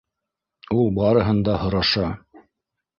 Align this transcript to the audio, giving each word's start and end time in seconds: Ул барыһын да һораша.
Ул 0.77 0.89
барыһын 0.97 1.45
да 1.51 1.61
һораша. 1.67 2.13